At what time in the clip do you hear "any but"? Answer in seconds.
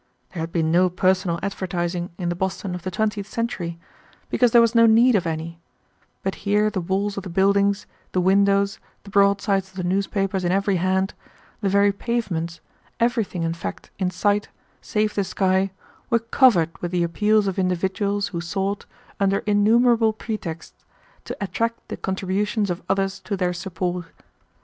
5.27-6.33